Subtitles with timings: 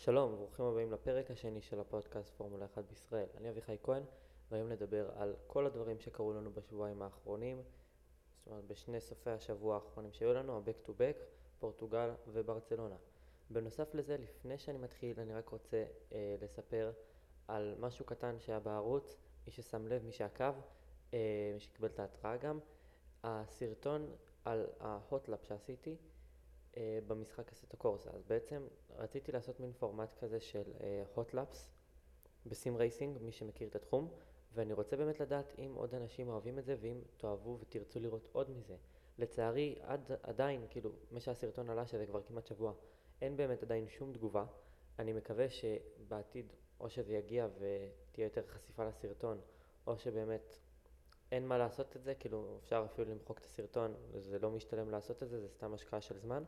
[0.00, 3.26] שלום, ברוכים הבאים לפרק השני של הפודקאסט פורמולה 1 בישראל.
[3.36, 4.02] אני אביחי כהן,
[4.50, 7.62] והיום נדבר על כל הדברים שקרו לנו בשבועיים האחרונים,
[8.38, 11.22] זאת אומרת בשני סופי השבוע האחרונים שהיו לנו, ה-Back to Back,
[11.58, 12.96] פורטוגל וברצלונה.
[13.50, 16.92] בנוסף לזה, לפני שאני מתחיל, אני רק רוצה אה, לספר
[17.48, 20.52] על משהו קטן שהיה בערוץ, מי ששם לב, מי שעקב,
[21.14, 22.58] אה, מי שקיבל את ההתראה גם,
[23.22, 25.96] הסרטון על ה hot lap שעשיתי,
[27.06, 28.10] במשחק אסטו קורסה.
[28.10, 28.66] אז בעצם
[28.96, 30.72] רציתי לעשות מין פורמט כזה של
[31.14, 34.08] הוטלאפס אה, בסים רייסינג, מי שמכיר את התחום,
[34.54, 38.50] ואני רוצה באמת לדעת אם עוד אנשים אוהבים את זה ואם תאהבו ותרצו לראות עוד
[38.50, 38.76] מזה.
[39.18, 42.72] לצערי, עד עדיין, כאילו, מה שהסרטון עלה, שזה כבר כמעט שבוע,
[43.20, 44.44] אין באמת עדיין שום תגובה.
[44.98, 49.40] אני מקווה שבעתיד או שזה יגיע ותהיה יותר חשיפה לסרטון,
[49.86, 50.58] או שבאמת
[51.32, 55.22] אין מה לעשות את זה, כאילו אפשר אפילו למחוק את הסרטון, זה לא משתלם לעשות
[55.22, 56.44] את זה, זה סתם השקעה של זמן.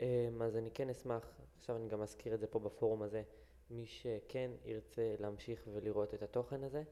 [0.00, 3.22] אמ, אז אני כן אשמח, עכשיו אני גם אזכיר את זה פה בפורום הזה,
[3.70, 6.82] מי שכן ירצה להמשיך ולראות את התוכן הזה,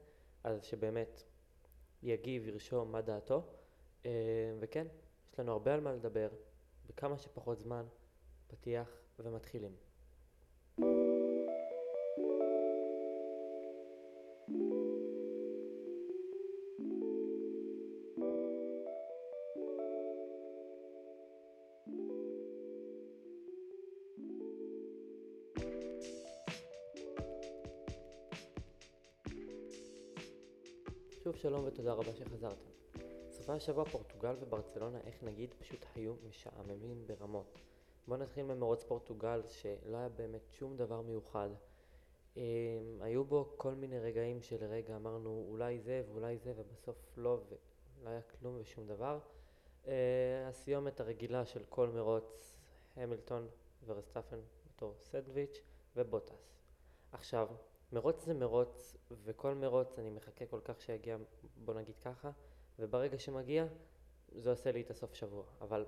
[0.43, 1.23] אז שבאמת
[2.03, 3.43] יגיב, ירשום מה דעתו.
[4.05, 4.11] אמ,
[4.59, 4.87] וכן,
[5.31, 6.29] יש לנו הרבה על מה לדבר,
[6.87, 7.85] בכמה שפחות זמן,
[8.47, 9.86] פתיח ומתחילים.
[31.47, 32.69] שלום ותודה רבה שחזרתם.
[33.29, 37.59] סופי השבוע פורטוגל וברצלונה, איך נגיד, פשוט היו משעממים ברמות.
[38.07, 41.49] בואו נתחיל ממרוץ פורטוגל, שלא היה באמת שום דבר מיוחד.
[42.35, 42.39] Um,
[43.01, 48.21] היו בו כל מיני רגעים שלרגע אמרנו אולי זה ואולי זה ובסוף לא ולא היה
[48.21, 49.19] כלום ושום דבר.
[49.85, 49.87] Uh,
[50.47, 52.57] הסיומת הרגילה של כל מרוץ,
[52.95, 53.47] המילטון
[53.85, 55.61] ורסטפן בתור סנדוויץ'
[55.95, 56.55] ובוטס.
[57.11, 57.47] עכשיו,
[57.91, 61.17] מרוץ זה מרוץ, וכל מרוץ אני מחכה כל כך שיגיע,
[61.65, 62.31] בוא נגיד ככה,
[62.79, 63.65] וברגע שמגיע,
[64.35, 65.43] זה עושה לי את הסוף שבוע.
[65.61, 65.85] אבל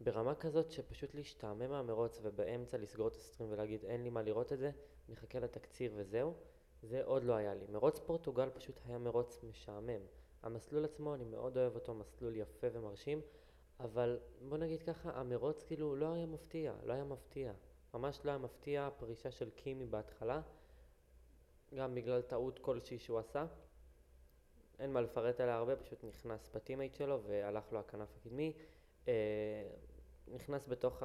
[0.00, 4.58] ברמה כזאת שפשוט להשתעמם מהמרוץ ובאמצע לסגור את הסטרים ולהגיד אין לי מה לראות את
[4.58, 4.70] זה,
[5.08, 6.34] נחכה לתקציר וזהו,
[6.82, 7.66] זה עוד לא היה לי.
[7.68, 10.00] מרוץ פורטוגל פשוט היה מרוץ משעמם.
[10.42, 13.20] המסלול עצמו, אני מאוד אוהב אותו, מסלול יפה ומרשים,
[13.80, 17.52] אבל בוא נגיד ככה, המרוץ כאילו לא היה מפתיע, לא היה מפתיע.
[17.94, 20.40] ממש לא היה מפתיע הפרישה של קימי בהתחלה.
[21.74, 23.46] גם בגלל טעות כלשהי שהוא עשה.
[24.78, 28.52] אין מה לפרט עליה הרבה, פשוט נכנס ב teammate שלו והלך לו הכנף הקדמי.
[29.08, 29.12] אה,
[30.28, 31.02] נכנס בתוך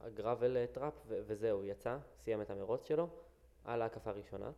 [0.00, 3.08] ה gravel trap וזהו, יצא, סיים את המרוץ שלו
[3.64, 4.50] על ההקפה הראשונה.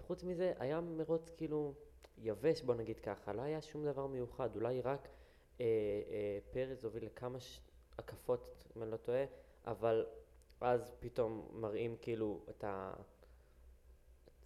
[0.00, 1.74] וחוץ מזה, היה מרוץ כאילו
[2.18, 5.08] יבש, בוא נגיד ככה, לא היה שום דבר מיוחד, אולי רק
[5.60, 5.66] אה,
[6.10, 7.60] אה, פרז הוביל לכמה ש...
[7.98, 9.24] הקפות, אם אני לא טועה,
[9.66, 10.06] אבל
[10.60, 12.92] אז פתאום מראים כאילו את ה...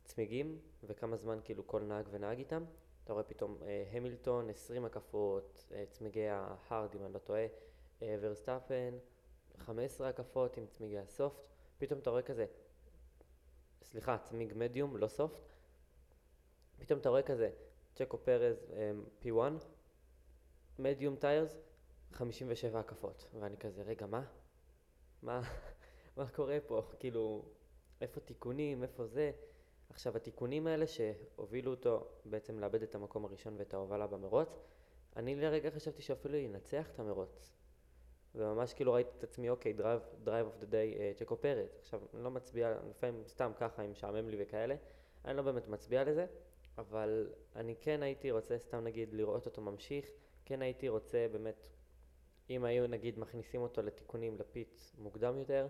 [0.08, 2.64] צמיגים וכמה זמן כאילו כל נהג ונהג איתם.
[3.04, 7.46] אתה רואה פתאום אה, המילטון, 20 הקפות, אה, צמיגי ה hard אם אני לא טועה,
[8.02, 8.98] אה, ורסטאפן,
[9.58, 11.40] 15 הקפות עם צמיגי ה soft.
[11.78, 12.46] פתאום אתה רואה כזה,
[13.82, 15.42] סליחה, צמיג מדיום, לא soft.
[16.78, 17.50] פתאום אתה רואה כזה,
[17.94, 18.72] צ'קו פרז
[19.22, 19.38] P1,
[20.78, 21.60] medium tires,
[22.12, 23.28] 57 הקפות.
[23.40, 24.24] ואני כזה, רגע, מה?
[25.22, 25.40] מה,
[26.16, 26.82] מה קורה פה?
[26.98, 27.44] כאילו,
[28.00, 29.32] איפה תיקונים, איפה זה?
[29.90, 34.58] עכשיו התיקונים האלה שהובילו אותו בעצם לאבד את המקום הראשון ואת ההובלה במרוץ,
[35.16, 37.52] אני לרגע חשבתי שאפילו ינצח את המרוץ.
[38.34, 41.78] וממש כאילו ראיתי את עצמי, אוקיי, drive, driver of the day, צ'קו פרז.
[41.80, 44.74] עכשיו, אני לא מצביע, לפעמים סתם ככה, אם משעמם לי וכאלה,
[45.24, 46.26] אני לא באמת מצביע לזה,
[46.78, 50.10] אבל אני כן הייתי רוצה סתם נגיד לראות אותו ממשיך,
[50.44, 51.68] כן הייתי רוצה באמת,
[52.50, 55.66] אם היו נגיד מכניסים אותו לתיקונים לפיט מוקדם יותר,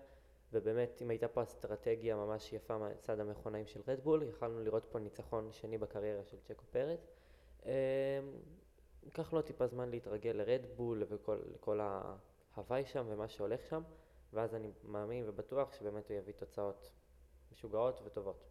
[0.52, 5.52] ובאמת אם הייתה פה אסטרטגיה ממש יפה מצד המכונאים של רדבול, יכלנו לראות פה ניצחון
[5.52, 7.10] שני בקריירה של צ'קו פרץ.
[7.66, 7.70] אמ,
[9.02, 13.82] ייקח לו טיפה זמן להתרגל לרדבול ולכל ההוואי שם ומה שהולך שם,
[14.32, 16.90] ואז אני מאמין ובטוח שבאמת הוא יביא תוצאות
[17.52, 18.44] משוגעות וטובות.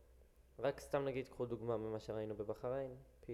[0.59, 3.27] רק סתם נגיד, קחו דוגמה ממה שראינו בבחריין, P20,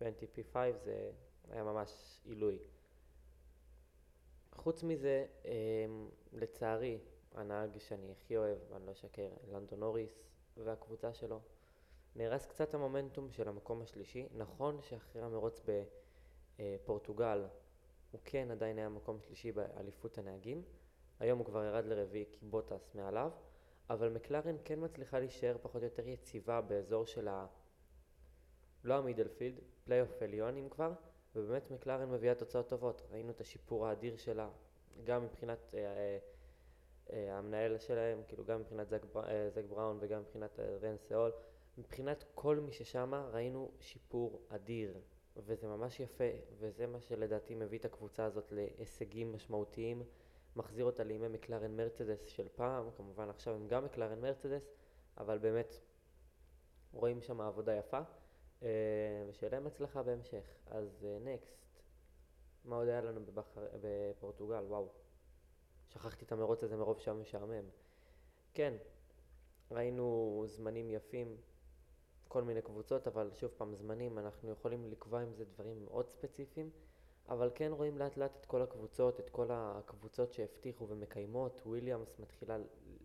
[0.00, 1.10] P5 זה
[1.50, 2.58] היה ממש עילוי.
[4.52, 6.98] חוץ מזה, אמ, לצערי,
[7.34, 10.22] הנהג שאני הכי אוהב, ואני לא אשקר, לנדון נוריס
[10.56, 11.40] והקבוצה שלו.
[12.16, 14.28] נהרס קצת המומנטום של המקום השלישי.
[14.34, 15.60] נכון שאחרי המרוץ
[16.58, 17.46] בפורטוגל
[18.10, 20.62] הוא כן עדיין היה מקום שלישי באליפות הנהגים.
[21.20, 23.30] היום הוא כבר ירד לרביעי כי בוטס מעליו,
[23.90, 27.46] אבל מקלרן כן מצליחה להישאר פחות או יותר יציבה באזור של ה...
[28.84, 30.92] לא ה midfield, פלייאוף עליונים כבר,
[31.36, 33.02] ובאמת מקלרן מביאה תוצאות טובות.
[33.10, 34.50] ראינו את השיפור האדיר שלה,
[35.04, 35.74] גם מבחינת...
[35.74, 36.18] אה, אה,
[37.10, 39.02] המנהל שלהם, כאילו גם מבחינת זק,
[39.54, 41.32] זק בראון וגם מבחינת רן סאול,
[41.78, 45.00] מבחינת כל מי ששמה ראינו שיפור אדיר,
[45.36, 46.24] וזה ממש יפה,
[46.58, 50.02] וזה מה שלדעתי מביא את הקבוצה הזאת להישגים משמעותיים,
[50.56, 54.70] מחזיר אותה לימי מקלרן מרצדס של פעם, כמובן עכשיו הם גם מקלרן מרצדס,
[55.18, 55.80] אבל באמת
[56.92, 58.00] רואים שם עבודה יפה,
[58.62, 58.68] אה,
[59.28, 60.44] ושיהיה להם הצלחה בהמשך.
[60.66, 61.80] אז נקסט, אה,
[62.64, 63.66] מה עוד היה לנו בבחר...
[63.80, 64.64] בפורטוגל?
[64.64, 64.88] וואו,
[65.92, 67.64] שכחתי את המרוץ הזה מרוב שהיה משעמם.
[68.54, 68.74] כן,
[69.70, 71.36] ראינו זמנים יפים,
[72.28, 76.70] כל מיני קבוצות, אבל שוב פעם, זמנים, אנחנו יכולים לקבוע עם זה דברים מאוד ספציפיים,
[77.28, 82.56] אבל כן רואים לאט לאט את כל הקבוצות, את כל הקבוצות שהבטיחו ומקיימות, וויליאמס מתחילה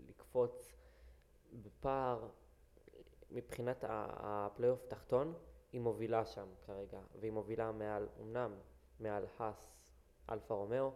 [0.07, 0.74] לקפוץ
[1.54, 2.28] בפער
[3.31, 5.34] מבחינת הפלייאוף תחתון,
[5.72, 8.51] היא מובילה שם כרגע, והיא מובילה מעל, אמנם
[9.00, 9.78] מעל האס,
[10.30, 10.92] אלפה רומאו,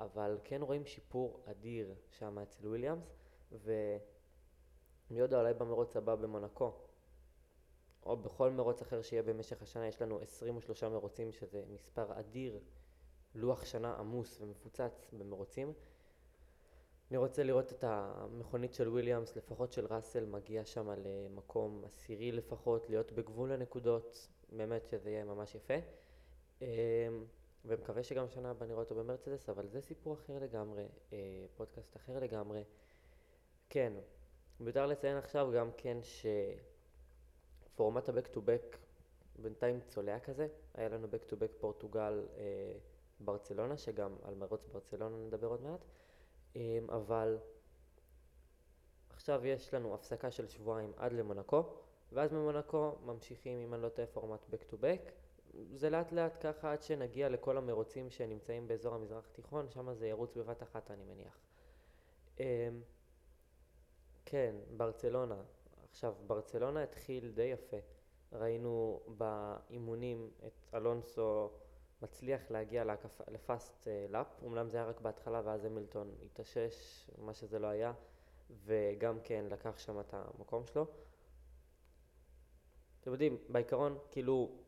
[0.00, 3.16] אבל כן רואים שיפור אדיר שם אצל וויליאמס,
[5.10, 6.72] יודע, אולי במרוץ הבא במונקו,
[8.06, 12.60] או בכל מרוץ אחר שיהיה במשך השנה, יש לנו 23 מרוצים, שזה מספר אדיר,
[13.34, 15.72] לוח שנה עמוס ומפוצץ במרוצים.
[17.10, 22.90] אני רוצה לראות את המכונית של וויליאמס, לפחות של ראסל, מגיע שם למקום עשירי לפחות,
[22.90, 25.74] להיות בגבול הנקודות, באמת שזה יהיה ממש יפה.
[27.64, 31.18] ומקווה שגם שנה הבאה נראה אותו במרצדס, אבל זה סיפור אחר לגמרי, אה,
[31.56, 32.64] פודקאסט אחר לגמרי.
[33.68, 33.92] כן,
[34.60, 35.98] מיותר לציין עכשיו גם כן
[37.72, 38.76] שפורמט ה-back to back
[39.38, 42.72] בינתיים צולע כזה, היה לנו back to back פורטוגל אה,
[43.20, 45.84] ברצלונה, שגם על מרוץ ברצלונה נדבר עוד מעט.
[46.56, 47.38] אמ, אבל
[49.10, 51.62] עכשיו יש לנו הפסקה של שבועיים עד למונקו,
[52.12, 55.10] ואז ממונקו ממשיכים, אם אני לא טועה, פורמט back to back.
[55.72, 60.36] זה לאט לאט ככה עד שנגיע לכל המרוצים שנמצאים באזור המזרח התיכון, שם זה ירוץ
[60.36, 61.38] בבת אחת אני מניח.
[62.40, 62.44] אמ,
[64.24, 65.42] כן, ברצלונה.
[65.90, 67.76] עכשיו, ברצלונה התחיל די יפה.
[68.32, 71.50] ראינו באימונים את אלונסו
[72.02, 73.28] מצליח להגיע להקפ...
[73.28, 77.92] לפאסט לאפ, אומנם זה היה רק בהתחלה ואז המילטון התאושש, מה שזה לא היה,
[78.64, 80.86] וגם כן לקח שם את המקום שלו.
[83.00, 84.63] אתם יודעים, בעיקרון, כאילו,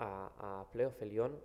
[0.00, 1.38] הפלייאוף עליון,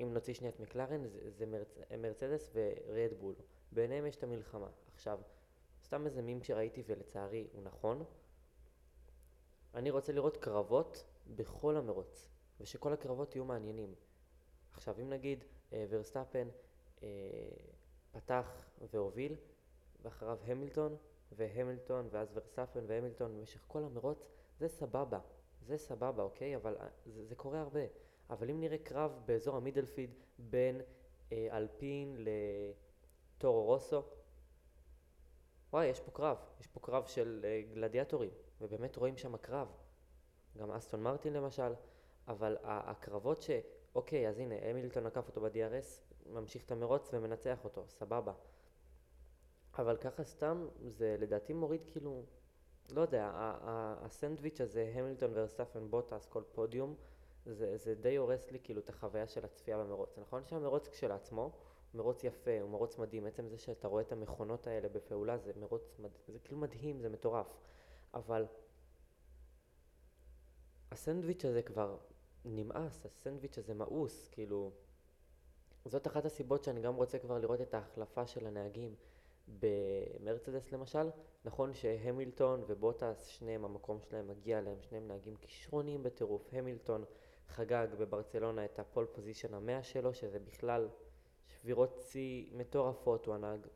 [0.00, 1.78] אם נוציא שנייה את מקלרן, זה, מרצ...
[1.98, 3.34] מרצדס ורד בול.
[3.72, 4.68] ביניהם יש את המלחמה.
[4.94, 5.18] עכשיו,
[5.84, 8.04] סתם איזה מים שראיתי ולצערי הוא נכון,
[9.74, 11.04] אני רוצה לראות קרבות
[11.36, 12.28] בכל המרוץ,
[12.60, 13.94] ושכל הקרבות יהיו מעניינים.
[14.72, 16.48] עכשיו אם נגיד אה, ורסטאפן
[17.02, 17.08] אה,
[18.12, 19.36] פתח והוביל
[20.02, 20.96] ואחריו המילטון
[21.32, 25.20] והמילטון ואז ורסטאפן והמילטון במשך כל המרוץ זה סבבה,
[25.66, 26.56] זה סבבה אוקיי?
[26.56, 27.80] אבל אה, זה, זה קורה הרבה.
[28.30, 30.80] אבל אם נראה קרב באזור המידלפיד בין
[31.32, 32.16] אה, אלפין
[33.38, 34.02] לטורו רוסו
[35.72, 38.30] וואי יש פה קרב, יש פה קרב של אה, גלדיאטורים
[38.60, 39.68] ובאמת רואים שם קרב
[40.56, 41.72] גם אסטון מרטין למשל.
[42.28, 43.50] אבל הקרבות ש...
[43.94, 48.32] אוקיי, אז הנה, המילטון עקף אותו ב-DRS, ממשיך את המרוץ ומנצח אותו, סבבה.
[49.78, 52.24] אבל ככה סתם, זה לדעתי מוריד כאילו,
[52.90, 53.30] לא יודע,
[54.02, 56.94] הסנדוויץ' הזה, המילטון ורסטפן בוטס, כל פודיום,
[57.46, 60.18] זה, זה די הורס לי כאילו את החוויה של הצפייה במרוץ.
[60.18, 61.52] נכון שהמרוץ כשלעצמו הוא
[61.98, 65.96] מרוץ יפה, הוא מרוץ מדהים, עצם זה שאתה רואה את המכונות האלה בפעולה זה מרוץ,
[65.98, 66.10] מד...
[66.28, 67.46] זה כאילו מדהים, זה מטורף.
[68.14, 68.46] אבל
[70.90, 71.96] הסנדוויץ' הזה כבר
[72.44, 74.70] נמאס, הסנדוויץ' הזה מאוס, כאילו...
[75.84, 78.94] זאת אחת הסיבות שאני גם רוצה כבר לראות את ההחלפה של הנהגים
[79.60, 81.10] במרצדס למשל.
[81.44, 86.48] נכון שהמילטון ובוטס, שניהם המקום שלהם מגיע להם, שניהם נהגים כישרוניים בטירוף.
[86.52, 87.04] המילטון
[87.48, 90.88] חגג בברצלונה את הפול פוזיישן המאה שלו, שזה בכלל
[91.48, 93.66] שבירות שיא מטורפות, הוא הנהג,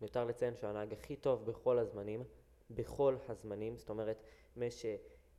[0.00, 2.24] מיותר לציין שהוא הנהג הכי טוב בכל הזמנים,
[2.70, 4.22] בכל הזמנים, זאת אומרת,
[4.56, 4.86] מש...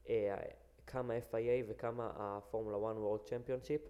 [0.09, 0.35] אה,
[0.89, 3.87] כמה FIA וכמה הפורמולה 1 World Championship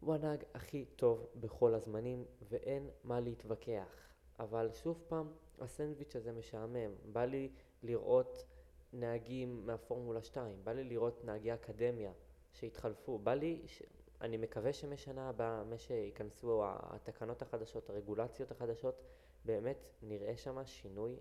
[0.00, 4.10] הוא הנהג הכי טוב בכל הזמנים ואין מה להתווכח.
[4.38, 7.50] אבל שוב פעם הסנדוויץ' הזה משעמם בא לי
[7.82, 8.44] לראות
[8.92, 12.12] נהגים מהפורמולה 2 בא לי לראות נהגי אקדמיה
[12.52, 13.82] שהתחלפו בא לי ש...
[14.20, 19.02] אני מקווה שמשנה הבאה, מה שייכנסו התקנות החדשות, הרגולציות החדשות,
[19.44, 21.16] באמת נראה שם שינוי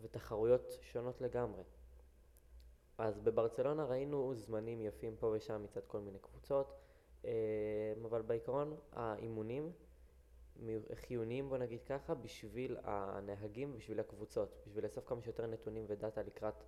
[0.00, 1.62] ותחרויות שונות לגמרי.
[2.98, 6.78] אז בברצלונה ראינו זמנים יפים פה ושם מצד כל מיני קבוצות,
[7.24, 7.30] אה,
[8.04, 9.72] אבל בעיקרון האימונים
[10.94, 16.64] חיוניים בוא נגיד ככה בשביל הנהגים ובשביל הקבוצות, בשביל לאסוף כמה שיותר נתונים ודאטה לקראת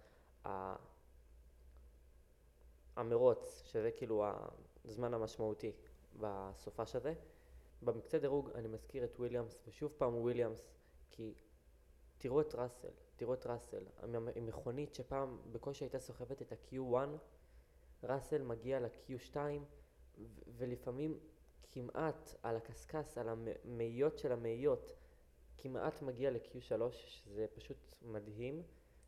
[2.97, 4.25] המרוץ, שזה כאילו
[4.85, 5.73] הזמן המשמעותי
[6.20, 7.14] בסופש הזה.
[7.82, 10.73] במקצה דירוג אני מזכיר את וויליאמס, ושוב פעם וויליאמס,
[11.11, 11.35] כי
[12.18, 13.85] תראו את ראסל, תראו את ראסל,
[14.37, 16.97] עם מכונית שפעם בקושי הייתה סוחבת את ה-Q1,
[18.02, 19.37] ראסל מגיע ל-Q2,
[20.56, 21.18] ולפעמים
[21.71, 24.93] כמעט על הקשקש, על המאיות של המאיות,
[25.59, 28.62] כמעט מגיע ל-Q3, שזה פשוט מדהים,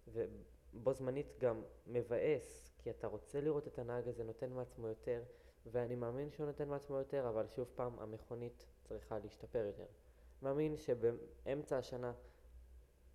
[0.09, 5.23] ובו זמנית גם מבאס, כי אתה רוצה לראות את הנהג הזה נותן מעצמו יותר,
[5.67, 9.87] ואני מאמין שהוא נותן מעצמו יותר, אבל שוב פעם, המכונית צריכה להשתפר יותר.
[10.43, 12.13] מאמין שבאמצע השנה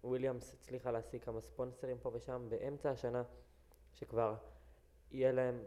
[0.04, 3.24] וויליאמס הצליחה להשיג כמה ספונסרים פה ושם, באמצע השנה
[3.94, 4.36] שכבר
[5.12, 5.64] יהיה להם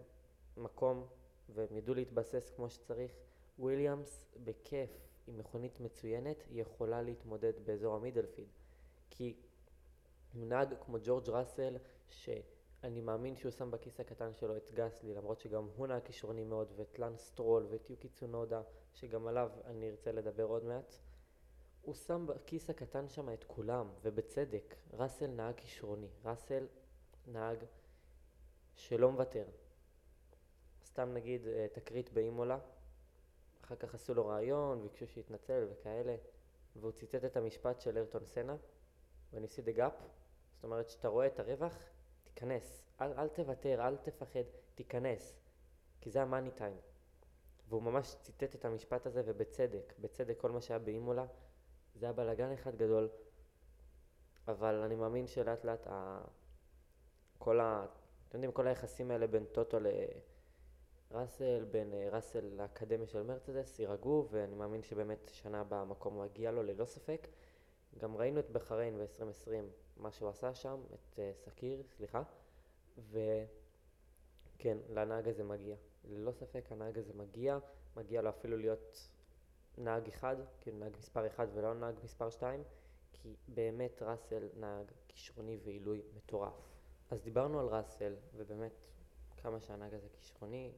[0.56, 1.06] מקום
[1.48, 3.12] והם ידעו להתבסס כמו שצריך,
[3.60, 4.90] וויליאמס בכיף
[5.26, 8.48] עם מכונית מצוינת יכולה להתמודד באזור ה midfield.
[9.10, 9.36] כי
[10.34, 11.76] נהג כמו ג'ורג' ראסל,
[12.10, 16.72] שאני מאמין שהוא שם בכיס הקטן שלו את גסלי, למרות שגם הוא נהג כישרוני מאוד,
[16.76, 18.62] ואת לאנס סטרול ואת יוקי צונודה,
[18.94, 20.94] שגם עליו אני ארצה לדבר עוד מעט.
[21.82, 24.74] הוא שם בכיס הקטן שם את כולם, ובצדק.
[24.92, 26.08] ראסל נהג כישרוני.
[26.24, 26.66] ראסל
[27.26, 27.64] נהג
[28.74, 29.44] שלא מוותר.
[30.84, 32.58] סתם נגיד אה, תקרית באימולה,
[33.70, 36.16] אחר כך עשו לו רעיון, ביקשו שיתנצל וכאלה,
[36.76, 38.56] והוא ציטט את המשפט של ארטון סנה,
[39.32, 40.02] When you the gap,
[40.54, 41.76] זאת אומרת שאתה רואה את הרווח,
[42.24, 44.42] תיכנס, אל, אל תוותר, אל תפחד,
[44.74, 45.40] תיכנס,
[46.00, 46.76] כי זה המאני טיים.
[47.68, 51.26] והוא ממש ציטט את המשפט הזה, ובצדק, בצדק כל מה שהיה באימולה,
[51.94, 53.08] זה היה בלאגן אחד גדול,
[54.48, 56.20] אבל אני מאמין שלאט לאט ה...
[57.38, 57.86] כל ה...
[58.28, 60.29] אתם יודעים, כל היחסים האלה בין טוטו לראסל,
[61.70, 66.62] בין אה, ראסל לאקדמיה של מרצדס, יירגעו, ואני מאמין שבאמת שנה הבאה המקום מגיע לו
[66.62, 67.28] ללא ספק.
[67.98, 69.50] גם ראינו את בחריין ב-2020,
[69.96, 72.22] מה שהוא עשה שם, את uh, סכיר, סליחה,
[73.10, 75.76] וכן, לנהג הזה מגיע.
[76.04, 77.58] ללא ספק הנהג הזה מגיע,
[77.96, 79.10] מגיע לו אפילו להיות
[79.78, 82.62] נהג אחד, כאילו נהג מספר אחד ולא נהג מספר שתיים,
[83.12, 86.54] כי באמת ראסל נהג כישרוני ועילוי מטורף.
[87.10, 88.72] אז דיברנו על ראסל, ובאמת
[89.36, 90.72] כמה שהנהג הזה כישרוני,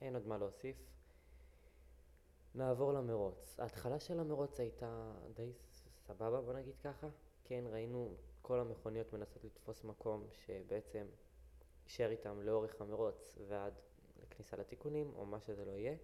[0.00, 0.76] אין עוד מה להוסיף.
[2.54, 3.60] נעבור למרוץ.
[3.60, 5.52] ההתחלה של המרוץ הייתה די
[6.06, 7.08] סבבה, בוא נגיד ככה.
[7.44, 11.06] כן, ראינו כל המכוניות מנסות לתפוס מקום שבעצם
[11.84, 13.74] יישאר איתם לאורך המרוץ ועד
[14.22, 15.96] לכניסה לתיקונים, או מה שזה לא יהיה.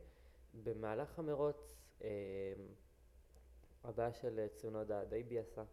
[0.54, 2.06] במהלך המרוץ אמ,
[3.84, 5.64] הבעיה של צונודה די ביאסה,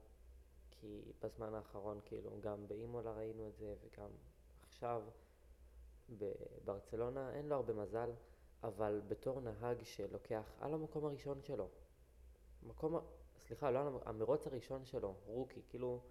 [0.71, 4.09] כי בזמן האחרון כאילו גם באימולה ראינו את זה וגם
[4.67, 5.03] עכשיו
[6.09, 8.11] בברצלונה אין לו הרבה מזל,
[8.63, 11.69] אבל בתור נהג שלוקח על המקום הראשון שלו,
[12.63, 12.99] מקום,
[13.47, 16.01] סליחה, לא על המרוץ הראשון שלו, רוקי, כאילו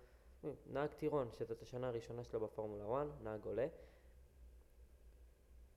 [0.67, 3.67] נהג טירון, שזאת השנה הראשונה שלו בפורמולה 1, נהג עולה,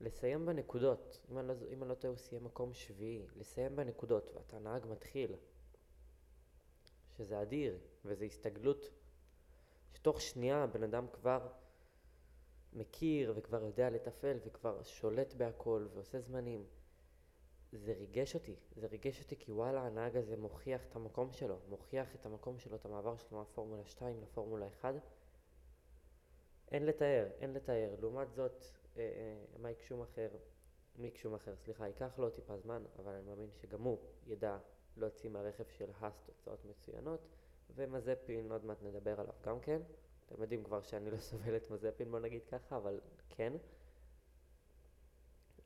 [0.00, 4.30] לסיים בנקודות, אם אני לא, אם אני לא טועה הוא סיים מקום שביעי, לסיים בנקודות
[4.34, 5.36] ואתה נהג מתחיל,
[7.16, 8.90] שזה אדיר, וזו הסתגלות
[9.94, 11.48] שתוך שנייה הבן אדם כבר
[12.72, 16.64] מכיר וכבר יודע לתפעל וכבר שולט בהכל ועושה זמנים.
[17.72, 22.14] זה ריגש אותי, זה ריגש אותי כי וואלה הנהג הזה מוכיח את המקום שלו, מוכיח
[22.14, 24.94] את המקום שלו, את המעבר שלו מהפורמולה 2 לפורמולה 1.
[26.70, 27.94] אין לתאר, אין לתאר.
[28.00, 28.64] לעומת זאת,
[28.96, 30.28] אה, אה, מייק שומאחר,
[30.98, 34.58] מיק שומאחר, סליחה, ייקח לו טיפה זמן, אבל אני מאמין שגם הוא ידע
[34.96, 37.28] להוציא מהרכב של האס תוצאות מצוינות,
[37.74, 39.80] ומזפין, עוד מעט נדבר עליו גם כן.
[40.32, 43.52] אתם יודעים כבר שאני לא סובל את מזפין, בוא נגיד ככה, אבל כן.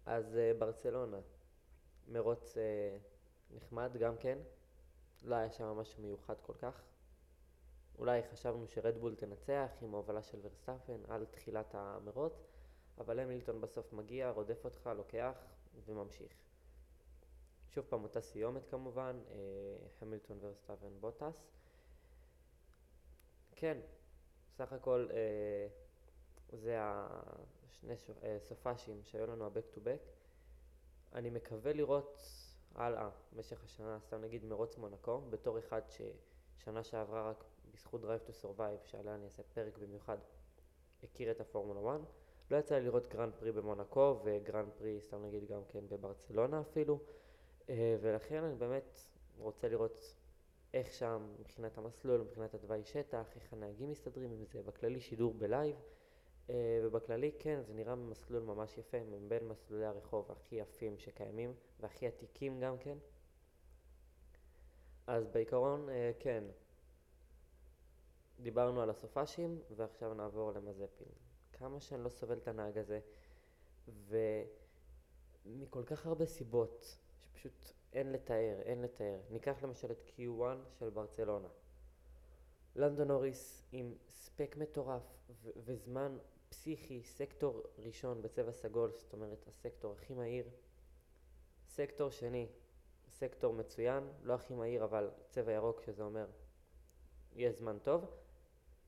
[0.06, 1.20] אז uh, ברצלונה,
[2.08, 4.38] מרוץ uh, נחמד גם כן,
[5.22, 6.82] לא היה שם משהו מיוחד כל כך.
[7.98, 12.42] אולי חשבנו שרדבול תנצח עם ההובלה של ורסטאפן על תחילת המרוץ,
[12.98, 15.38] אבל המילטון בסוף מגיע, רודף אותך, לוקח
[15.86, 16.32] וממשיך.
[17.68, 19.36] שוב פעם אותה סיומת כמובן, אה,
[20.00, 21.46] המילטון ורסטאפן בוטס.
[23.56, 23.78] כן,
[24.56, 25.66] סך הכל אה,
[26.52, 30.06] זה השני אה, סופ"שים שהיו לנו ה-back to back.
[31.14, 32.22] אני מקווה לראות
[32.74, 38.44] הלאה במשך השנה, סתם נגיד מרוץ מונקו, בתור אחד ששנה שעברה רק בזכות Drive to
[38.44, 40.18] Survive, שעליה אני אעשה פרק במיוחד,
[41.02, 42.00] הכיר את הפורמולה 1.
[42.50, 46.98] לא יצא לי לראות גרנד פרי במונקו וגרנד פרי, סתם נגיד גם כן בברצלונה אפילו,
[47.68, 49.00] אה, ולכן אני באמת
[49.38, 50.16] רוצה לראות
[50.74, 55.76] איך שם מבחינת המסלול, מבחינת התוואי שטח, איך הנהגים מסתדרים עם זה, בכללי שידור בלייב,
[56.50, 62.06] אה, ובכללי כן, זה נראה מסלול ממש יפה, מבין מסלולי הרחוב הכי יפים שקיימים, והכי
[62.06, 62.98] עתיקים גם כן.
[65.06, 66.44] אז בעיקרון אה, כן,
[68.40, 71.08] דיברנו על הסופאשים, ועכשיו נעבור למזפין.
[71.52, 73.00] כמה שאני לא סובל את הנהג הזה,
[75.46, 76.98] ומכל כך הרבה סיבות,
[77.32, 79.20] שפשוט אין לתאר, אין לתאר.
[79.30, 80.42] ניקח למשל את Q1
[80.78, 81.48] של ברצלונה.
[82.76, 85.02] לנדון נוריס עם ספק מטורף
[85.42, 90.48] ו- וזמן פסיכי, סקטור ראשון בצבע סגול, זאת אומרת הסקטור הכי מהיר.
[91.66, 92.48] סקטור שני,
[93.08, 96.26] סקטור מצוין, לא הכי מהיר אבל צבע ירוק שזה אומר
[97.32, 98.04] יש זמן טוב.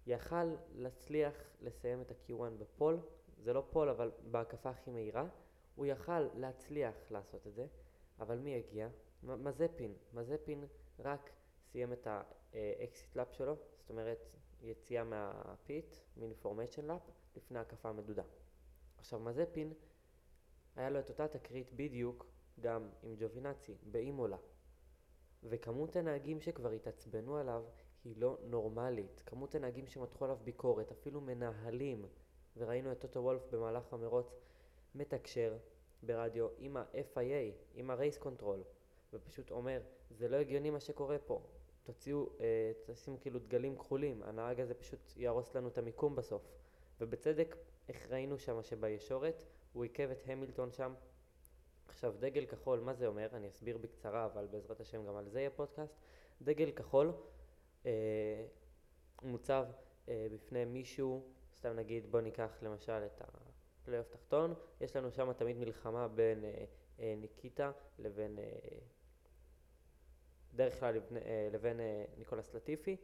[0.06, 3.00] יכל להצליח לסיים את ה-Q1 ב pole,
[3.38, 5.26] זה לא pole אבל בהקפה הכי מהירה,
[5.74, 7.66] הוא יכל להצליח לעשות את זה,
[8.20, 8.88] אבל מי הגיע?
[9.22, 10.64] מזפין, מזפין
[10.98, 11.30] רק
[11.62, 14.28] סיים את ה exit lap שלו, זאת אומרת
[14.62, 17.02] יציאה מה pit, מיני formation lap,
[17.36, 18.22] לפני הקפה המדודה.
[18.98, 19.72] עכשיו מזפין,
[20.76, 22.26] היה לו את אותה תקרית בדיוק
[22.60, 24.36] גם עם ג'ובינצי, באימולה.
[25.42, 27.64] וכמות הנהגים שכבר התעצבנו עליו
[28.04, 29.22] היא לא נורמלית.
[29.26, 32.06] כמות הנהגים שמתחו עליו ביקורת, אפילו מנהלים,
[32.56, 34.40] וראינו את טוטו וולף במהלך המרוץ
[34.94, 35.56] מתקשר
[36.02, 38.58] ברדיו עם ה-FIA, עם ה-Race Control,
[39.12, 41.42] ופשוט אומר, זה לא הגיוני מה שקורה פה,
[41.82, 46.42] תוציאו, אה, תשימו כאילו דגלים כחולים, הנהג הזה פשוט יהרוס לנו את המיקום בסוף.
[47.00, 47.56] ובצדק,
[47.88, 50.94] איך ראינו שם שבישורת, הוא עיכב את המילטון שם.
[51.88, 53.28] עכשיו, דגל כחול, מה זה אומר?
[53.32, 55.94] אני אסביר בקצרה, אבל בעזרת השם גם על זה יהיה פודקאסט.
[56.42, 57.12] דגל כחול
[57.86, 58.46] אה,
[59.22, 59.66] מוצב
[60.08, 61.24] אה, בפני מישהו,
[61.54, 63.22] סתם נגיד, בוא ניקח למשל את
[63.86, 66.64] הפלייאוף תחתון, יש לנו שם תמיד מלחמה בין אה,
[67.00, 68.38] אה, ניקיטה לבין...
[68.38, 68.44] אה,
[70.54, 72.96] בדרך כלל לבין, אה, לבין אה, ניקולס לטיפי,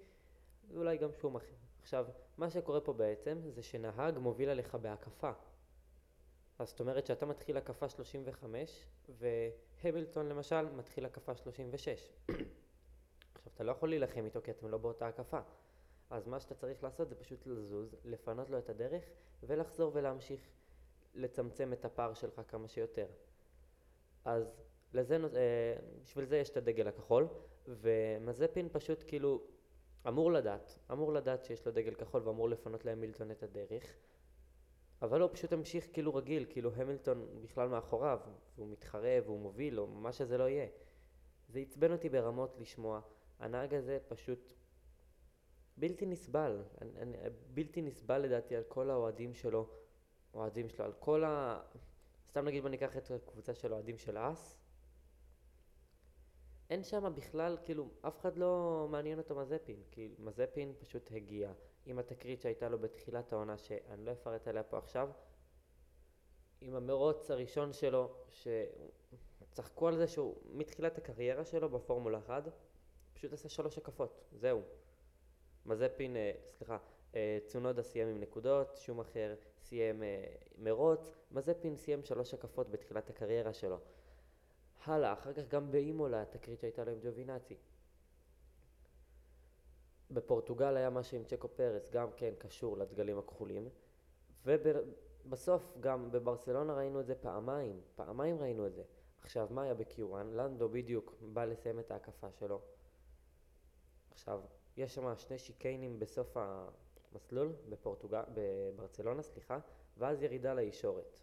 [0.68, 1.54] ואולי גם שומאכר.
[1.82, 5.30] עכשיו, מה שקורה פה בעצם זה שנהג מוביל עליך בהקפה.
[6.58, 11.88] אז זאת אומרת שאתה מתחיל הקפה 35 והמילטון למשל מתחיל הקפה 36.
[13.34, 15.40] עכשיו אתה לא יכול להילחם איתו כי אתם לא באותה הקפה.
[16.10, 19.04] אז מה שאתה צריך לעשות זה פשוט לזוז, לפנות לו את הדרך
[19.42, 20.40] ולחזור ולהמשיך
[21.14, 23.06] לצמצם את הפער שלך כמה שיותר.
[24.24, 24.62] אז
[24.94, 27.28] לזה, אה, בשביל זה יש את הדגל הכחול,
[27.66, 29.42] ומזפין פשוט כאילו
[30.08, 33.96] אמור לדעת, אמור לדעת שיש לו דגל כחול ואמור לפנות להמילטון את הדרך,
[35.02, 38.20] אבל הוא פשוט המשיך כאילו רגיל, כאילו המילטון בכלל מאחוריו,
[38.56, 40.66] והוא מתחרה והוא מוביל, או מה שזה לא יהיה.
[41.48, 43.00] זה עצבן אותי ברמות לשמוע.
[43.38, 44.52] הנהג הזה פשוט
[45.76, 47.16] בלתי נסבל, אני, אני,
[47.54, 49.68] בלתי נסבל לדעתי על כל האוהדים שלו,
[50.34, 51.60] אוהדים שלו, על כל ה...
[52.28, 54.62] סתם נגיד בוא ניקח את הקבוצה של אוהדים של אס,
[56.70, 61.52] אין שם בכלל, כאילו, אף אחד לא מעניין אותו מזפין, כי מזפין פשוט הגיע
[61.86, 65.10] עם התקרית שהייתה לו בתחילת העונה, שאני לא אפרט עליה פה עכשיו,
[66.60, 72.48] עם המרוץ הראשון שלו, שצחקו על זה שהוא מתחילת הקריירה שלו בפורמולה 1,
[73.12, 74.62] פשוט עשה שלוש הקפות, זהו.
[75.66, 76.78] מזפין, אה, סליחה,
[77.46, 80.24] צונודה סיים עם נקודות, שום אחר סיים אה,
[80.58, 83.78] מרוץ, מזפין סיים שלוש הקפות בתחילת הקריירה שלו.
[84.84, 87.56] הלאה, אחר כך גם באימולה, התקרית שהייתה לו עם ג'ובינאצי.
[90.10, 93.68] בפורטוגל היה משהו עם צ'קו פרס, גם כן קשור לדגלים הכחולים.
[94.46, 98.82] ובסוף גם בברסלונה ראינו את זה פעמיים, פעמיים ראינו את זה.
[99.22, 100.24] עכשיו, מה היה ב-Q1?
[100.32, 102.60] לנדו בדיוק בא לסיים את ההקפה שלו.
[104.10, 104.40] עכשיו,
[104.76, 106.36] יש שם שני שיקיינים בסוף
[107.12, 109.58] המסלול, בפורטוגל, בברצלונה, סליחה,
[109.98, 111.16] ואז ירידה לישורת.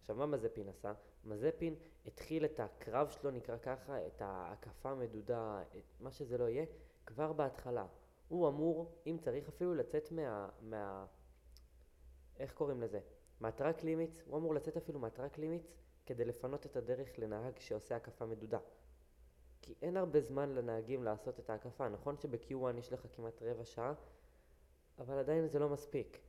[0.00, 0.92] עכשיו, מה מזפין עשה?
[1.24, 1.74] מזפין
[2.06, 6.64] התחיל את הקרב שלו, נקרא ככה, את ההקפה המדודה, את מה שזה לא יהיה,
[7.06, 7.86] כבר בהתחלה.
[8.28, 10.48] הוא אמור, אם צריך אפילו, לצאת מה...
[10.60, 11.06] מה
[12.38, 13.00] איך קוראים לזה?
[13.40, 15.72] מהטראק לימיץ, הוא אמור לצאת אפילו מהטראק לימיץ
[16.06, 18.58] כדי לפנות את הדרך לנהג שעושה הקפה מדודה.
[19.62, 21.88] כי אין הרבה זמן לנהגים לעשות את ההקפה.
[21.88, 23.94] נכון שב-Q1 יש לך כמעט רבע שעה,
[24.98, 26.20] אבל עדיין זה לא מספיק.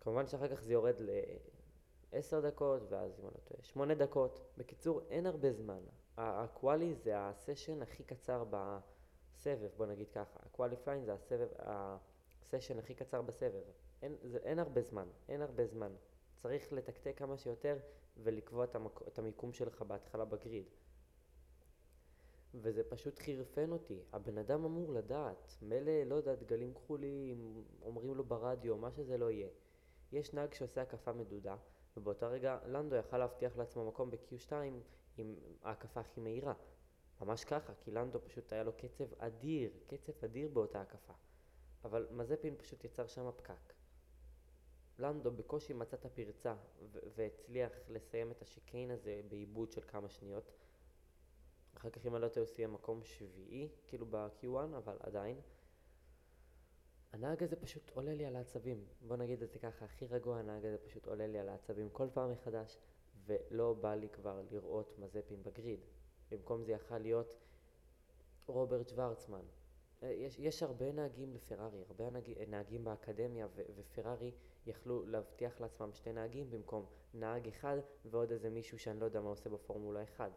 [0.00, 0.94] כמובן שאחר כך זה יורד
[2.12, 4.40] עשר דקות, ואז אם אני לא טועה, שמונה דקות.
[4.56, 5.80] בקיצור, אין הרבה זמן.
[6.16, 10.40] הקוואלי זה הסשן הכי קצר בסבב, בוא נגיד ככה.
[10.46, 13.62] הקוואליפיין זה הסבב, הסשן הכי קצר בסבב.
[14.02, 15.92] אין, זה, אין הרבה זמן, אין הרבה זמן.
[16.36, 17.78] צריך לתקתק כמה שיותר
[18.16, 19.02] ולקבוע את, המק...
[19.08, 20.64] את המיקום שלך בהתחלה בגריד.
[22.54, 24.02] וזה פשוט חירפן אותי.
[24.12, 25.56] הבן אדם אמור לדעת.
[25.62, 29.48] מילא, לא יודע, דגלים כחולים, אומרים לו ברדיו, מה שזה לא יהיה.
[30.12, 31.56] יש נהג שעושה הקפה מדודה,
[31.96, 34.52] ובאותו רגע לנדו יכל להבטיח לעצמו מקום ב-Q2
[35.16, 36.54] עם ההקפה הכי מהירה.
[37.20, 41.12] ממש ככה, כי לנדו פשוט היה לו קצב אדיר, קצב אדיר באותה הקפה.
[41.84, 43.72] אבל מזפין פשוט יצר שם פקק.
[44.98, 46.54] לנדו בקושי מצא את הפרצה
[47.14, 50.52] והצליח לסיים את השיקיין הזה בעיבוד של כמה שניות.
[51.76, 55.40] אחר כך אם אני לא טועה הוא סיים מקום שביעי, כאילו ב-Q1, אבל עדיין.
[57.12, 58.84] הנהג הזה פשוט עולה לי על העצבים.
[59.00, 62.08] בוא נגיד את זה ככה, הכי רגוע הנהג הזה פשוט עולה לי על העצבים כל
[62.12, 62.78] פעם מחדש,
[63.26, 65.80] ולא בא לי כבר לראות מזפין בגריד.
[66.30, 67.36] במקום זה יכל להיות
[68.46, 69.42] רוברט שוורצמן.
[70.02, 74.32] אה, יש, יש הרבה נהגים לפרארי, הרבה נהגים, נהגים באקדמיה ו, ופרארי
[74.66, 79.28] יכלו להבטיח לעצמם שתי נהגים במקום נהג אחד ועוד איזה מישהו שאני לא יודע מה
[79.28, 80.32] עושה בפורמולה 1.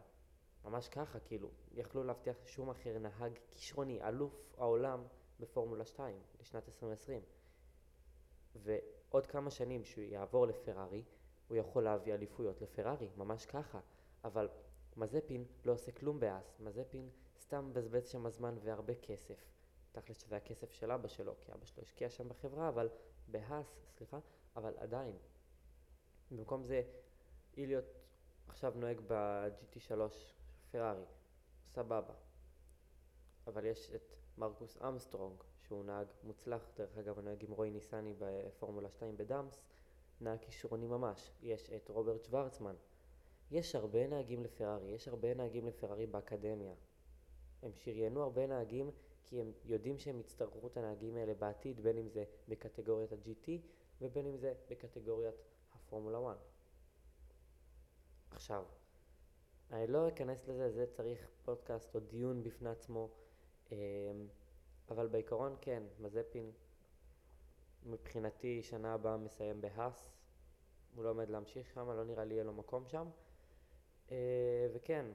[0.66, 5.04] ממש ככה, כאילו, יכלו להבטיח שום אחר נהג כישרוני, אלוף העולם
[5.40, 7.22] בפורמולה 2 לשנת 2020.
[8.54, 11.04] ועוד כמה שנים שהוא יעבור לפרארי,
[11.48, 13.80] הוא יכול להביא אליפויות לפרארי, ממש ככה.
[14.24, 14.48] אבל
[14.96, 19.44] מזפין לא עושה כלום באס, מזפין סתם מבזבז שם הזמן והרבה כסף.
[19.92, 22.88] תכל'ס שזה הכסף של אבא שלו, כי אבא שלו השקיע שם בחברה, אבל
[23.28, 24.18] בהאס, סליחה,
[24.56, 25.16] אבל עדיין.
[26.30, 26.82] במקום זה,
[27.56, 27.84] איליוט
[28.48, 29.92] עכשיו נוהג ב-GT3
[30.70, 31.04] פרארי,
[31.68, 32.14] סבבה.
[33.46, 38.14] אבל יש את מרקוס אמסטרונג, שהוא נהג מוצלח, דרך אגב הוא נוהג עם רוי ניסני
[38.18, 39.62] בפורמולה 2 בדאמס,
[40.20, 41.30] נהג כישרוני ממש.
[41.42, 42.74] יש את רוברט שוורצמן.
[43.50, 46.74] יש הרבה נהגים לפרארי, יש הרבה נהגים לפרארי באקדמיה.
[47.62, 48.90] הם שריינו הרבה נהגים
[49.24, 53.50] כי הם יודעים שהם יצטרכו את הנהגים האלה בעתיד, בין אם זה בקטגוריית ה-GT
[54.00, 55.34] ובין אם זה בקטגוריית
[55.74, 56.36] הפורמולה 1.
[58.30, 58.64] עכשיו,
[59.72, 63.08] אני לא אכנס לזה, זה צריך פודקאסט או דיון בפני עצמו,
[63.72, 63.76] אמ,
[64.90, 66.52] אבל בעיקרון כן, מזפין
[67.82, 70.10] מבחינתי שנה הבאה מסיים בהאס,
[70.94, 73.08] הוא לא עומד להמשיך שם, לא נראה לי יהיה לו מקום שם,
[74.10, 75.06] אה, וכן,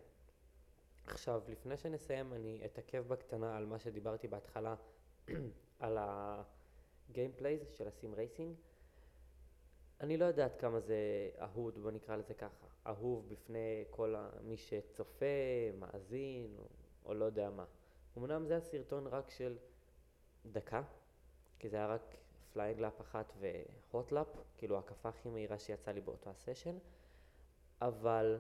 [1.05, 4.75] עכשיו, לפני שנסיים, אני אתעכב בקטנה על מה שדיברתי בהתחלה,
[5.79, 5.97] על
[7.09, 8.55] ה gameplays של ה sim racing.
[10.01, 14.57] אני לא יודע עד כמה זה אהוב, בוא נקרא לזה ככה, אהוב בפני כל מי
[14.57, 15.25] שצופה,
[15.79, 16.63] מאזין, או,
[17.05, 17.65] או לא יודע מה.
[18.17, 19.57] אמנם זה הסרטון רק של
[20.45, 20.83] דקה,
[21.59, 22.15] כי זה היה רק
[22.53, 26.77] flying lap אחת ו hot lap, כאילו ההקפה הכי מהירה שיצאה לי באותו הסשן,
[27.81, 28.39] אבל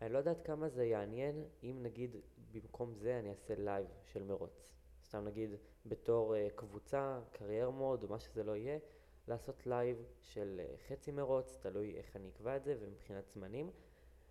[0.00, 2.16] אני לא יודע עד כמה זה יעניין אם נגיד
[2.52, 4.66] במקום זה אני אעשה לייב של מרוץ.
[5.04, 5.50] סתם נגיד
[5.86, 8.78] בתור uh, קבוצה, career mode או מה שזה לא יהיה,
[9.28, 13.70] לעשות לייב של uh, חצי מרוץ, תלוי איך אני אקבע את זה ומבחינת זמנים.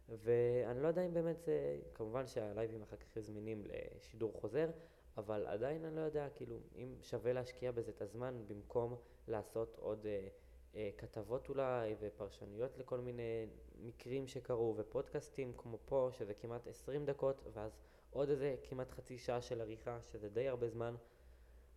[0.10, 4.70] ואני לא יודע אם באמת זה, כמובן שהלייבים אחר כך יהיו זמינים לשידור חוזר,
[5.18, 8.96] אבל עדיין אני לא יודע, כאילו, אם שווה להשקיע בזה את הזמן במקום
[9.28, 10.06] לעשות עוד...
[10.06, 13.46] Uh, אה, כתבות אולי ופרשנויות לכל מיני
[13.82, 17.72] מקרים שקרו ופודקאסטים כמו פה שזה כמעט 20 דקות ואז
[18.12, 20.96] עוד איזה כמעט חצי שעה של עריכה שזה די הרבה זמן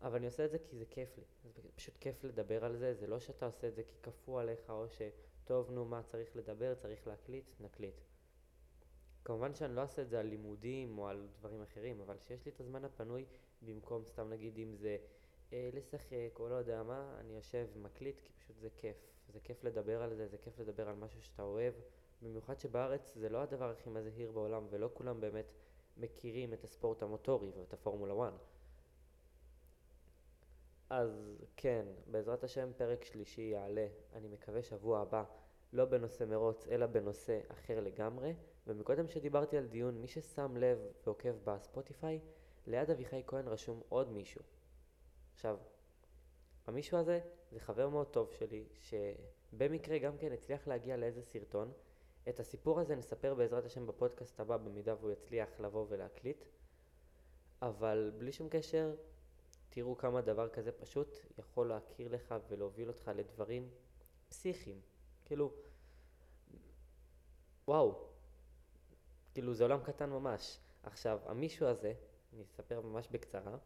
[0.03, 2.95] אבל אני עושה את זה כי זה כיף לי, זה פשוט כיף לדבר על זה,
[2.95, 6.75] זה לא שאתה עושה את זה כי כפו עליך או שטוב נו מה צריך לדבר,
[6.75, 8.01] צריך להקליט, נקליט.
[9.25, 12.53] כמובן שאני לא אעשה את זה על לימודים או על דברים אחרים, אבל שיש לי
[12.53, 13.25] את הזמן הפנוי
[13.63, 14.97] במקום סתם נגיד אם זה
[15.53, 18.97] אה, לשחק או לא יודע מה, אני יושב ומקליט כי פשוט זה כיף.
[19.33, 21.75] זה כיף לדבר על זה, זה כיף לדבר על משהו שאתה אוהב.
[22.23, 25.53] במיוחד שבארץ זה לא הדבר הכי מזהיר בעולם ולא כולם באמת
[25.97, 28.33] מכירים את הספורט המוטורי ואת הפורמולה 1.
[30.91, 35.25] אז כן, בעזרת השם פרק שלישי יעלה, אני מקווה שבוע הבא,
[35.73, 38.35] לא בנושא מרוץ אלא בנושא אחר לגמרי,
[38.67, 42.21] ומקודם שדיברתי על דיון, מי ששם לב ועוקב בספוטיפיי,
[42.67, 44.43] ליד אביחי כהן רשום עוד מישהו.
[45.35, 45.59] עכשיו,
[46.67, 47.21] המישהו הזה
[47.51, 51.73] זה חבר מאוד טוב שלי, שבמקרה גם כן הצליח להגיע לאיזה סרטון.
[52.29, 56.45] את הסיפור הזה נספר בעזרת השם בפודקאסט הבא, במידה והוא יצליח לבוא ולהקליט.
[57.63, 58.95] אבל בלי שום קשר,
[59.71, 63.71] תראו כמה דבר כזה פשוט יכול להכיר לך ולהוביל אותך לדברים
[64.29, 64.81] פסיכיים.
[65.25, 65.53] כאילו,
[67.69, 68.09] וואו,
[69.35, 70.59] כאילו זה עולם קטן ממש.
[70.83, 71.95] עכשיו, המישהו הזה,
[72.33, 73.57] אני אספר ממש בקצרה,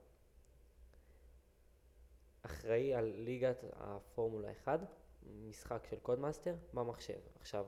[2.43, 4.81] אחראי על ליגת הפורמולה 1,
[5.27, 7.19] משחק של קודמאסטר, במחשב.
[7.41, 7.67] עכשיו,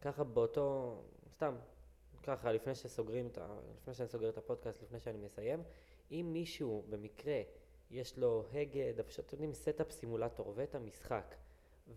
[0.00, 1.02] ככה באותו,
[1.34, 1.56] סתם,
[2.22, 3.58] ככה לפני שסוגרים את ה...
[3.76, 5.62] לפני שאני סוגר את הפודקאסט, לפני שאני מסיים,
[6.10, 7.40] אם מישהו במקרה
[7.90, 11.34] יש לו הגה, פשוט אתם יודעים, setup סימולטור ואת המשחק,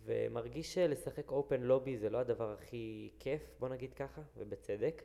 [0.06, 5.04] ומרגיש שלשחק open lobby זה לא הדבר הכי כיף, בוא נגיד ככה, ובצדק,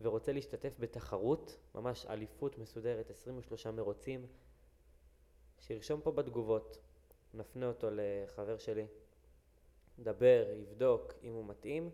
[0.00, 4.26] ורוצה להשתתף בתחרות, ממש אליפות מסודרת, 23 מרוצים,
[5.58, 6.78] שירשום פה בתגובות,
[7.34, 8.86] נפנה אותו לחבר שלי,
[9.98, 11.90] נדבר, יבדוק אם הוא מתאים,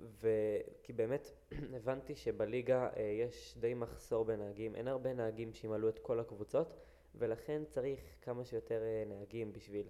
[0.00, 1.30] וכי באמת
[1.76, 6.74] הבנתי שבליגה אה, יש די מחסור בנהגים, אין הרבה נהגים שימלאו את כל הקבוצות,
[7.14, 9.86] ולכן צריך כמה שיותר אה, נהגים בשביל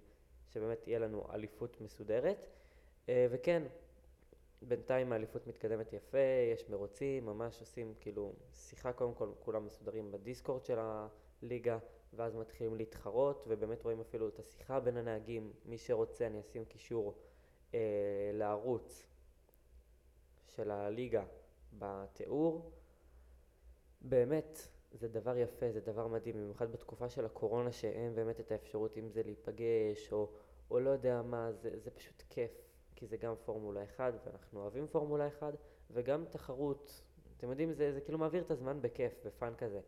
[0.49, 2.47] שבאמת תהיה לנו אליפות מסודרת.
[3.09, 3.63] אה, וכן,
[4.61, 6.17] בינתיים האליפות מתקדמת יפה,
[6.53, 11.77] יש מרוצים, ממש עושים כאילו שיחה קודם כל, כולם מסודרים בדיסקורד של הליגה.
[12.13, 15.51] ואז מתחילים להתחרות, ובאמת רואים אפילו את השיחה בין הנהגים.
[15.65, 17.13] מי שרוצה, אני אשים קישור
[17.73, 17.79] אה,
[18.33, 19.07] לערוץ
[20.57, 21.23] של הליגה
[21.79, 22.71] בתיאור,
[24.01, 28.97] באמת, זה דבר יפה, זה דבר מדהים, במיוחד בתקופה של הקורונה שאין באמת את האפשרות
[28.97, 30.29] אם זה להיפגש או,
[30.71, 32.51] או לא יודע מה, זה, זה פשוט כיף,
[32.95, 35.53] כי זה גם פורמולה 1 ואנחנו אוהבים פורמולה 1
[35.91, 37.01] וגם תחרות,
[37.37, 39.81] אתם יודעים, זה, זה כאילו מעביר את הזמן בכיף, ב fun כזה.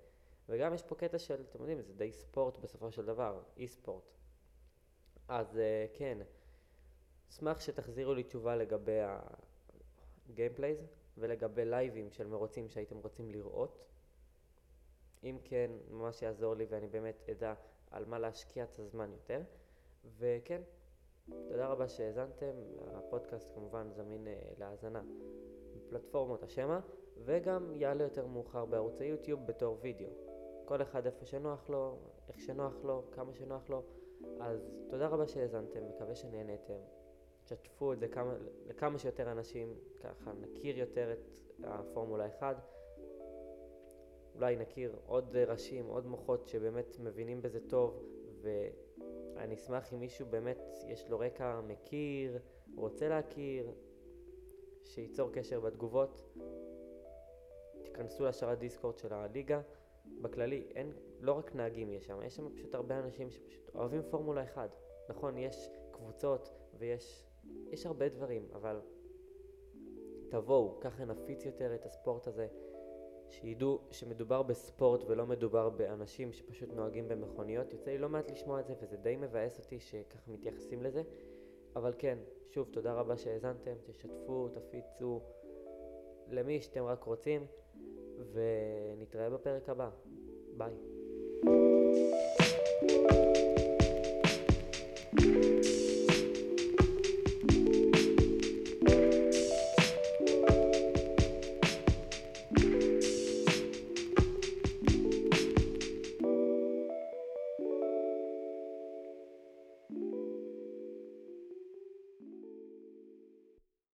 [0.49, 4.03] וגם יש פה קטע של, אתם יודעים, זה די ספורט בסופו של דבר, e-sport.
[5.27, 6.17] אז uh, כן,
[7.29, 8.99] אשמח שתחזירו לי תשובה לגבי
[10.29, 10.77] ה gameplays
[11.17, 13.85] ולגבי לייבים של מרוצים שהייתם רוצים לראות.
[15.23, 17.53] אם כן, ממש יעזור לי ואני באמת אדע
[17.91, 19.41] על מה להשקיע את הזמן יותר.
[20.17, 20.61] וכן,
[21.29, 22.53] תודה רבה שהאזנתם,
[22.95, 25.01] הפודקאסט כמובן זמין uh, להאזנה
[25.75, 26.79] בפלטפורמות השמע,
[27.25, 30.09] וגם יעלה יותר מאוחר בערוץ היוטיוב בתור וידאו.
[30.65, 33.83] כל אחד איפה שנוח לו, איך שנוח לו, כמה שנוח לו.
[34.39, 36.79] אז תודה רבה שהאזנתם, מקווה שנהניתם.
[37.49, 38.33] תשתפו את זה כמה,
[38.67, 41.29] לכמה שיותר אנשים, ככה נכיר יותר את
[41.63, 42.57] הפורמולה 1.
[44.35, 48.03] אולי נכיר עוד ראשים, עוד מוחות שבאמת מבינים בזה טוב,
[48.41, 52.39] ואני אשמח אם מישהו באמת יש לו רקע מכיר,
[52.75, 53.71] רוצה להכיר,
[54.83, 56.21] שייצור קשר בתגובות.
[57.83, 59.61] תיכנסו לשרת דיסקורד של הליגה.
[60.21, 64.43] בכללי, אין, לא רק נהגים יש שם, יש שם פשוט הרבה אנשים שפשוט אוהבים פורמולה
[64.43, 64.75] 1.
[65.09, 67.28] נכון, יש קבוצות ויש
[67.71, 68.79] יש הרבה דברים, אבל
[70.29, 72.47] תבואו, ככה נפיץ יותר את הספורט הזה,
[73.29, 77.73] שידעו שמדובר בספורט ולא מדובר באנשים שפשוט נוהגים במכוניות.
[77.73, 81.03] יוצא לי לא מעט לשמוע את זה וזה די מבאס אותי שככה מתייחסים לזה.
[81.75, 82.17] אבל כן,
[82.49, 85.21] שוב, תודה רבה שהאזנתם, תשתפו, תפיצו
[86.27, 87.45] למי שאתם רק רוצים,
[88.33, 89.89] ונתראה בפרק הבא.
[90.57, 90.73] ביי.